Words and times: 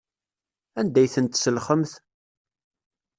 Anda 0.79 0.99
ay 1.01 1.09
tent-tselxemt? 1.13 1.91